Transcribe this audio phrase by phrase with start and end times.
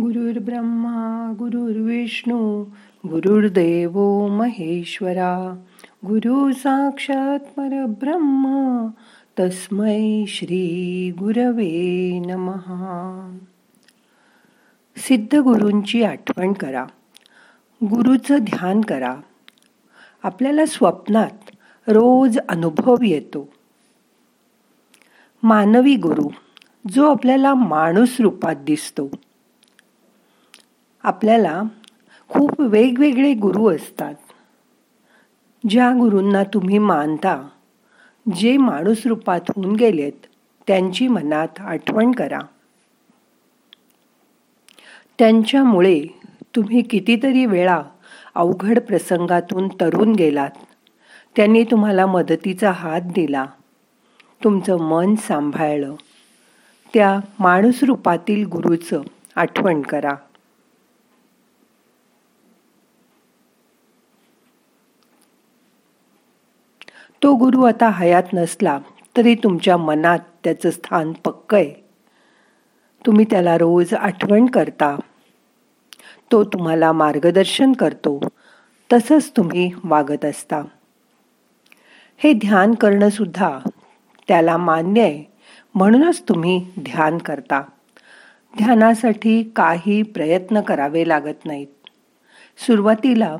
[0.00, 2.64] गुरुर्ब्रह्मा गुरुर्विष्णू
[3.08, 5.62] गुरुर्देव महेश्वरा.
[6.06, 8.86] गुरु साक्षात परब्रह्म
[9.40, 13.38] तस्मै श्री गुरवे नमहा
[14.96, 16.84] सिद्ध गुरूंची आठवण करा.
[17.84, 19.16] गुरुचं ध्यान करा.
[20.22, 21.50] आपल्याला स्वप्नात
[21.88, 23.48] रोज अनुभव येतो.
[25.42, 26.28] मानवी गुरु
[26.90, 29.10] जो आपल्याला माणूस रूपात दिसतो.
[31.02, 31.62] आपल्याला
[32.28, 34.14] खूप वेगवेगळे गुरु असतात.
[35.68, 37.48] ज्या गुरूंना तुम्ही मानता
[38.34, 40.26] जे माणूस रूपात होऊन गेलेत
[40.66, 42.38] त्यांची मनात आठवण करा.
[45.18, 46.02] त्यांच्यामुळे
[46.56, 47.82] तुम्ही कितीतरी वेळा
[48.34, 50.50] अवघड प्रसंगातून तरुण गेलात.
[51.36, 53.46] त्यांनी तुम्हाला मदतीचा हात दिला.
[54.44, 55.94] तुमचं मन सांभाळलं.
[56.94, 59.02] त्या माणूस रूपातील गुरुचं
[59.36, 60.14] आठवण करा.
[67.22, 68.78] तो गुरु आता हयात नसला
[69.16, 71.74] तरी तुमच्या मनात त्याचं स्थान पक्क आहे
[73.06, 74.96] तुम्ही त्याला रोज आठवण करता.
[76.32, 78.20] तो तुम्हाला मार्गदर्शन करतो.
[78.92, 80.62] तसंच तुम्ही वागत असता.
[82.16, 83.58] हे ध्यान करणंसुद्धा
[84.28, 85.24] त्याला मान्य आहे.
[85.74, 87.60] म्हणूनच तुम्ही ध्यान करता.
[88.58, 91.66] ध्यानासाठी काही प्रयत्न करावे लागत नाहीत.
[92.66, 93.36] सुरुवातीला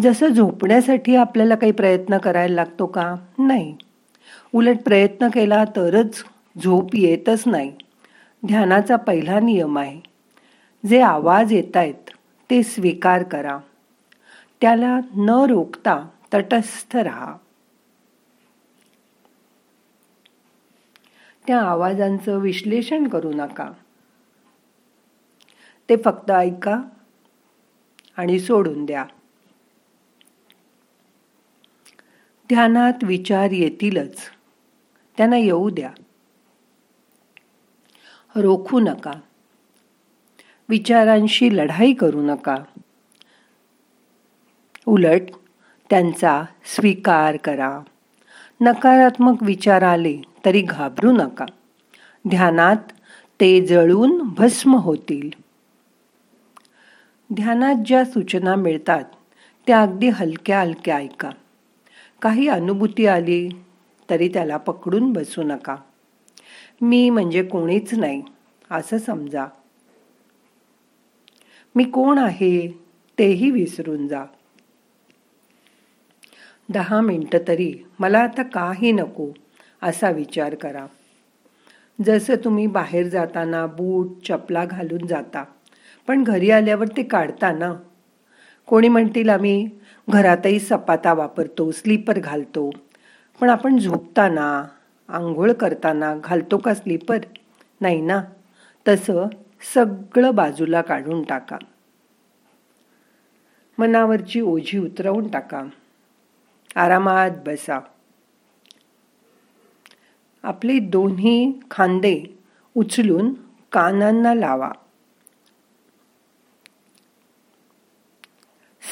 [0.00, 3.16] जसं झोपण्यासाठी आपल्याला काही प्रयत्न करायला लागतो का?
[3.38, 3.76] नाही.
[4.54, 6.24] उलट प्रयत्न केला तरच
[6.64, 7.72] झोप येतच नाही.
[8.46, 10.00] ध्यानाचा पहिला नियम आहे.
[10.88, 12.10] जे आवाज येत आहेत
[12.50, 13.58] ते स्वीकार करा.
[14.60, 17.36] त्याला न रोखता तटस्थ राहा.
[21.46, 23.70] त्या आवाजांचं विश्लेषण करू नका.
[25.88, 26.82] ते फक्त ऐका
[28.16, 29.04] आणि सोडून द्या.
[32.48, 34.16] ध्यानात विचार येतीलच.
[35.16, 35.90] त्यांना येऊ द्या.
[38.36, 39.12] रोखू नका.
[40.68, 42.56] विचारांशी लढाई करू नका.
[44.86, 45.22] उलट
[45.90, 47.80] त्यांचा स्वीकार करा.
[48.60, 51.46] नकारात्मक विचार आले तरी घाबरू नका.
[52.28, 52.92] ध्यानात
[53.40, 55.30] ते जळून भस्म होतील.
[57.34, 59.04] ध्यानात ज्या सूचना मिळतात
[59.66, 61.30] त्या अगदी हलक्या हलक्या ऐका.
[62.22, 63.48] काही अनुभूती आली
[64.10, 65.76] तरी त्याला पकडून बसू नका.
[66.80, 68.22] मी म्हणजे कोणीच नाही
[68.70, 69.46] असं समजा.
[71.74, 72.68] मी कोण आहे
[73.18, 74.24] तेही विसरून जा.
[76.68, 79.30] दहा मिनटं तरी मला आता काही नको
[79.82, 80.86] असा विचार करा.
[82.04, 85.44] जसं तुम्ही बाहेर जाताना बूट चपला घालून जाता
[86.06, 87.72] पण घरी आल्यावर ते काढता ना.
[88.66, 89.68] कोणी म्हणतील आम्ही
[90.10, 92.70] घरातही सपाता वापरतो स्लीपर घालतो.
[93.40, 94.64] पण आपण झोपताना
[95.08, 97.18] आंघोळ करताना घालतो का स्लीपर?
[97.80, 98.22] नाही ना.
[98.88, 99.26] तसं
[99.74, 101.58] सगळं बाजूला काढून टाका.
[103.78, 105.62] मनावरची ओझी उतरवून टाका.
[106.76, 107.80] आरामात बसा.
[110.42, 112.38] आपले दोन्ही खांदे
[112.74, 113.34] उचलून
[113.72, 114.70] कानांना लावा.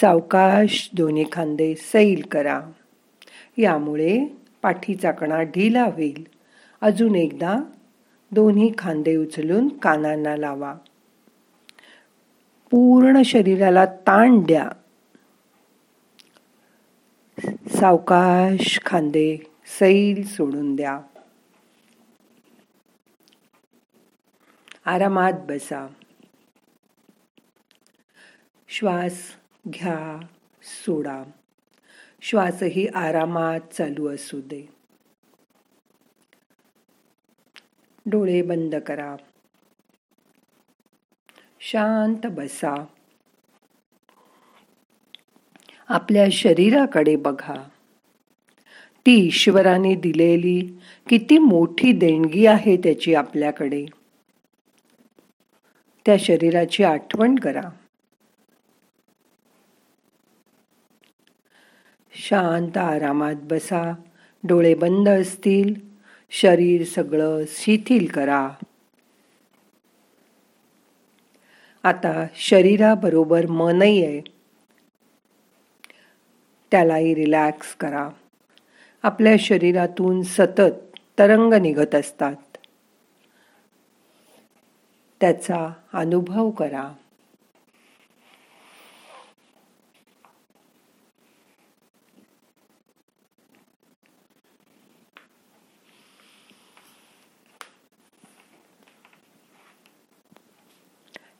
[0.00, 2.60] सावकाश दोन्ही खांदे सैल करा.
[3.58, 4.26] यामुळे
[4.62, 6.26] पाठीचा कणा ढिला होईल.
[6.80, 7.58] अजून एकदा
[8.30, 10.74] दोन्ही खांदे उचलून कानांना लावा.
[12.70, 14.70] पूर्ण शरीराला ताण द्या.
[17.80, 19.38] सावकाश खांदे
[19.78, 21.00] सैल सोडून द्या.
[24.84, 25.86] आरामात बसा.
[28.68, 29.22] श्वास
[29.68, 30.26] घ्या
[30.62, 31.22] सोडा.
[32.22, 34.68] श्वासही आरामात चालू असू दे.
[38.06, 39.16] डोळे बंद करा.
[41.60, 42.84] शांत बसा.
[45.88, 47.68] आपल्या शरीराकडे बघा.
[49.06, 50.78] ती ईश्वराने दिलेली
[51.08, 53.86] किती मोठी देणगी आहे त्याची आपल्याकडे.
[56.06, 57.70] त्या शरीराची आठवण करा.
[62.14, 63.94] शांत आरामात बसा.
[64.44, 65.74] डोळे बंद असतील.
[66.30, 68.48] शरीर सगळं शिथिल करा.
[71.82, 74.20] आता शरीराबरोबर मनही आहे
[76.70, 78.08] त्यालाही रिलॅक्स करा.
[79.02, 82.56] आपल्या शरीरातून सतत तरंग निघत असतात.
[85.20, 86.92] त्याचा अनुभव करा.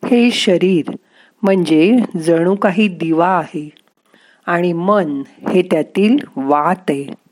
[0.06, 0.90] हे शरीर
[1.42, 3.70] म्हणजे जणू काही दिवा आहे
[4.46, 7.24] आणि मन हे त्यातील वात आहे.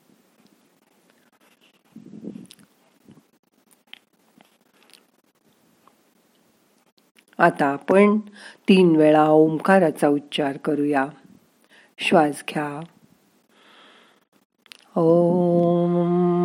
[7.39, 8.19] आता आपण
[8.69, 11.07] तीन वेळा ओंकाराचा उच्चार करूया.
[11.99, 12.81] श्वास घ्या.
[14.97, 16.42] ओम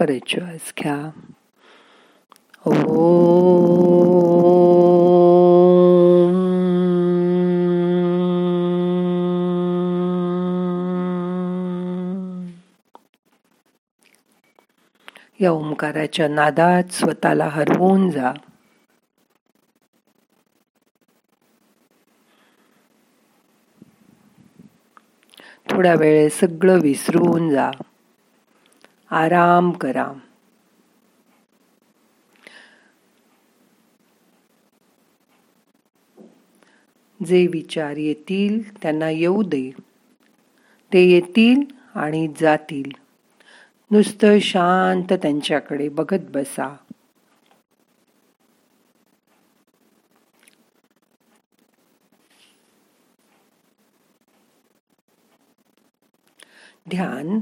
[0.00, 1.10] परत श्वास घ्या.
[2.66, 3.31] ओ
[15.42, 18.32] या ओंकाराच्या नादात स्वतःला हरवून जा.
[25.70, 27.70] थोड्या वेळ सगळं विसरून जा.
[29.10, 30.12] आराम करा.
[37.26, 39.70] जे विचार येतील त्यांना येऊ दे.
[40.92, 41.62] ते येतील
[41.94, 43.01] आणि जातील.
[43.92, 46.76] नुसतं शांत त्यांच्याकडे बघत बसा.
[56.90, 57.40] ध्यान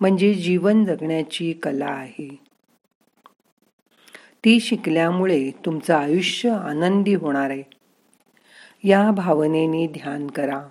[0.00, 2.40] म्हणजे जीवन जगण्याची कला आहे.
[4.44, 7.62] ती शिकल्यामुळे तुमचं आयुष्य आनंदी होणार आहे.
[8.84, 10.68] या भावनेने ध्यान करा.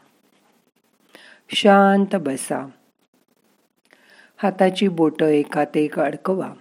[1.50, 2.68] शांत बसा.
[4.46, 6.54] हाताची बोट एकात एक अडकवा.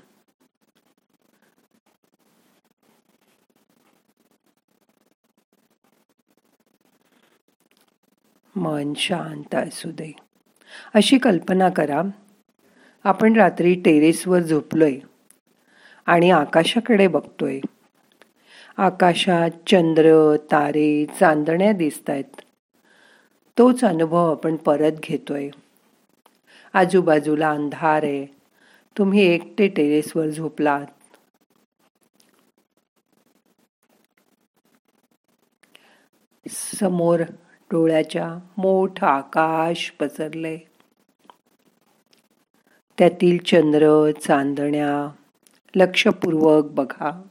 [8.56, 10.12] मन शांत असू दे.
[10.94, 12.02] अशी कल्पना करा.
[13.04, 14.98] आपण रात्री टेरेसवर झोपलोय
[16.06, 17.60] आणि आकाशाकडे बघतोय.
[18.76, 22.40] आकाशात चंद्र तारे चांदण्या दिसत आहेत
[23.58, 25.50] तोच अनुभव आपण परत घेतोय.
[26.74, 28.26] आजूबाजूला अंधार आहे.
[28.98, 30.86] तुम्ही एकटे टेरेसवर झोपलात.
[36.48, 37.20] समोर
[37.70, 40.58] डोळ्याच्या मोठ आकाश पसरले
[42.98, 45.14] त्यातील चंद्र चांदण्या
[45.76, 47.22] लक्षपूर्वक बघा.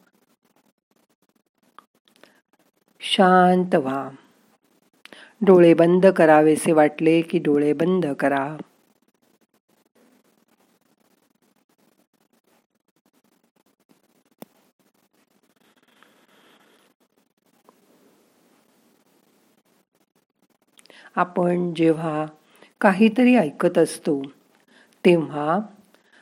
[2.99, 4.09] शांत व्हा.
[5.41, 8.57] डोळे बंद करावेसे वाटले की डोळे बंद करा.
[21.15, 22.25] आपण जेव्हा
[22.82, 24.22] काहीतरी ऐकत असतो
[25.05, 25.60] तेव्हा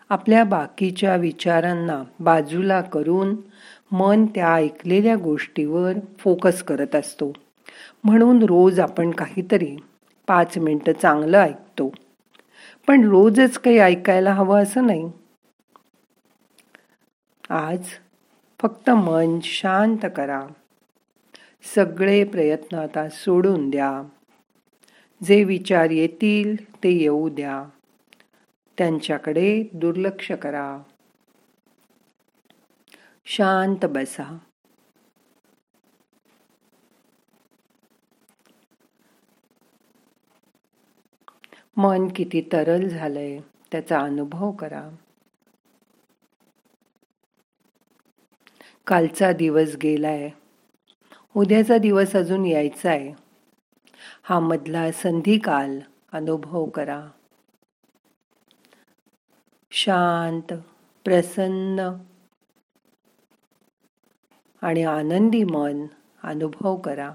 [0.09, 3.35] आपल्या बाकीच्या विचारांना बाजूला करून
[3.91, 7.33] मन त्या ऐकलेल्या गोष्टीवर फोकस करत असतो.
[8.03, 9.77] म्हणून रोज आपण काहीतरी
[10.27, 11.93] पाच मिनटं चांगलं ऐकतो.
[12.87, 15.11] पण रोजच काही ऐकायला हवं असं नाही.
[17.49, 17.83] आज
[18.61, 20.41] फक्त मन शांत करा.
[21.75, 24.03] सगळे प्रयत्न आता सोडून द्या.
[25.23, 27.69] जे विचार येतील ते येऊ द्या.
[28.77, 30.81] त्यांच्याकडे दुर्लक्ष करा.
[33.25, 34.37] शांत बसा.
[41.77, 43.39] मन किती तरल झालंय
[43.71, 44.89] त्याचा अनुभव करा.
[48.87, 50.29] कालचा दिवस गेलाय.
[51.35, 53.20] उद्याचा दिवस अजून यायचा आहे
[54.23, 55.79] हा मधला संधिकाल
[56.11, 57.07] अनुभव करा.
[59.71, 60.53] शांत
[61.03, 61.93] प्रसन्न
[64.61, 65.85] आणि आनंदी मन
[66.23, 67.13] अनुभव करा.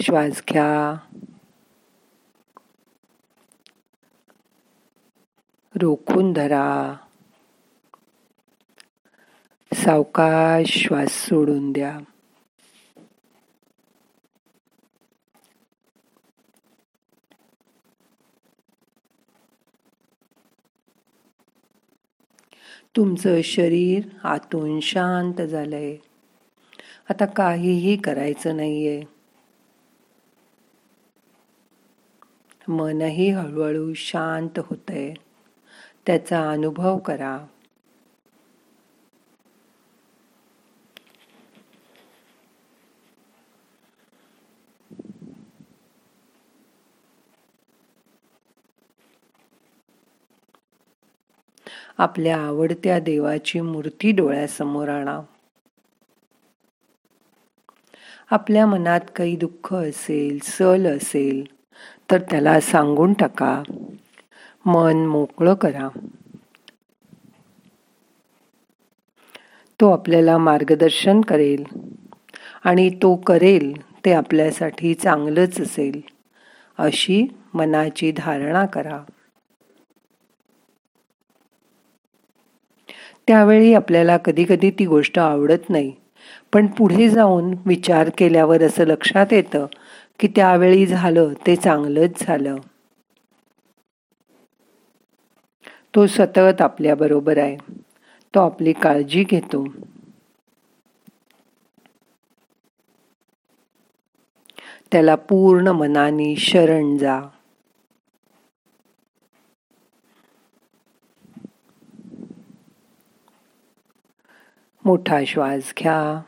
[0.00, 0.94] श्वास घ्या.
[5.82, 6.96] रोखून धरा.
[9.84, 11.98] सावकाश श्वास सोडून द्या.
[22.96, 25.96] तुमचं शरीर आतून शांत झालंय.
[27.10, 29.02] आता काहीही करायचं नाहीये.
[32.68, 35.14] मनही हळूहळू शांत होतंय.
[36.06, 37.46] त्याचा अनुभव करा.
[51.98, 55.20] आपल्या आवडत्या देवाची मूर्ती डोळ्यासमोर आणा.
[58.30, 61.44] आपल्या मनात काही दुःख असेल सल असेल
[62.10, 63.62] तर त्याला सांगून टाका.
[64.66, 65.88] मन मोकळं करा.
[69.80, 71.64] तो आपल्याला मार्गदर्शन करेल
[72.64, 73.72] आणि तो करेल
[74.04, 76.00] ते आपल्यासाठी चांगलंच असेल
[76.78, 79.02] अशी मनाची धारणा करा.
[83.28, 85.92] त्यावेळी आपल्याला कधी कधी ती गोष्ट आवडत नाही.
[86.52, 89.66] पण पुढे जाऊन विचार केल्यावर असं लक्षात येतं
[90.20, 92.56] की त्यावेळी झालं ते चांगलंच झालं.
[95.94, 97.56] तो सतत आपल्याबरोबर आहे.
[98.34, 99.64] तो आपली काळजी घेतो.
[104.92, 107.20] त्याला पूर्ण मनाने शरण जा.
[114.84, 116.20] मोठा श्वास घ्या.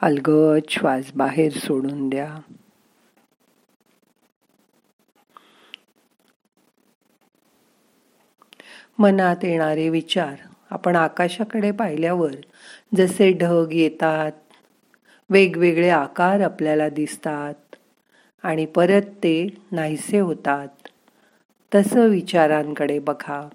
[0.00, 2.38] अलगद श्वास बाहेर सोडून द्या.
[8.98, 10.34] मनात येणारे विचार
[10.70, 12.34] आपण आकाशाकडे पाहिल्यावर
[12.96, 14.32] जसे ढग येतात
[15.30, 17.76] वेगवेगळे आकार आपल्याला दिसतात
[18.42, 20.68] आणि परत ते नाहीसे होतात.
[21.74, 23.48] तसं विचारांकडे बघा.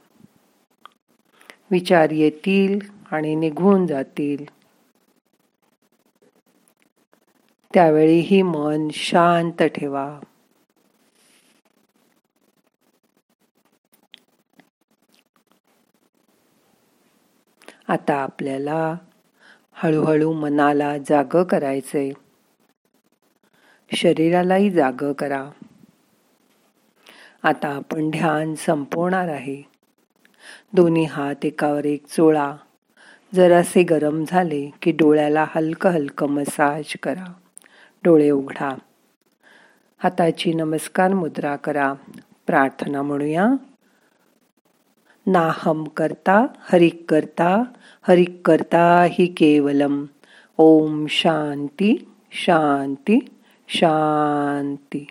[1.74, 2.80] विचार येतील
[3.12, 4.46] आणि निघून जातील.
[7.74, 10.20] त्यावेळीही मन शांत ठेवा.
[17.88, 18.96] आता आपल्याला
[19.74, 22.12] हळूहळू मनाला जाग करायचंय.
[23.96, 25.50] शरीरालाही जाग करा.
[27.44, 29.73] आता आपण ध्यान संपवणार आहे.
[30.74, 32.56] दोन्ही हात एकावर एक चोळा.
[33.36, 37.34] जरासे गरम झाले की डोळ्याला हलकं हलकं मसाज करा.
[38.04, 38.76] डोळे उघडा.
[39.98, 41.94] हाताची नमस्कार मुद्रा करा.
[42.48, 43.48] प्रार्थना म्हणूया.
[45.28, 47.64] नाहम करता हरिक करता
[48.08, 50.06] हरिक करता हि केवलम.
[50.58, 53.20] ओम शांती शांती
[53.68, 55.08] शांती.